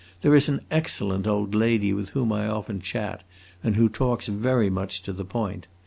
[0.23, 3.21] There is an excellent old lady with whom I often chat,
[3.63, 5.67] and who talks very much to the point.